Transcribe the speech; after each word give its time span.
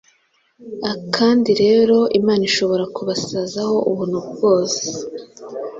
Kandi 1.15 1.51
rero 1.63 1.97
Imana 2.19 2.41
ishobora 2.49 2.83
kubasazaho 2.95 3.75
ubuntu 3.91 4.19
bwose, 4.29 4.83